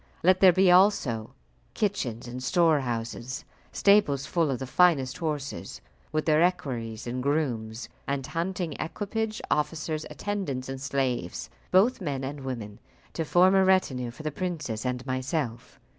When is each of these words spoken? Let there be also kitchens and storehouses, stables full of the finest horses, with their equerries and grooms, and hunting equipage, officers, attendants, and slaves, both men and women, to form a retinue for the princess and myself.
Let 0.23 0.39
there 0.39 0.51
be 0.51 0.71
also 0.71 1.35
kitchens 1.75 2.27
and 2.27 2.41
storehouses, 2.41 3.45
stables 3.71 4.25
full 4.25 4.49
of 4.49 4.57
the 4.57 4.65
finest 4.65 5.19
horses, 5.19 5.79
with 6.11 6.25
their 6.25 6.41
equerries 6.41 7.05
and 7.05 7.21
grooms, 7.21 7.87
and 8.07 8.25
hunting 8.25 8.73
equipage, 8.79 9.43
officers, 9.51 10.07
attendants, 10.09 10.69
and 10.69 10.81
slaves, 10.81 11.51
both 11.69 12.01
men 12.01 12.23
and 12.23 12.39
women, 12.41 12.79
to 13.13 13.23
form 13.23 13.53
a 13.53 13.63
retinue 13.63 14.09
for 14.09 14.23
the 14.23 14.31
princess 14.31 14.87
and 14.87 15.05
myself. 15.05 15.79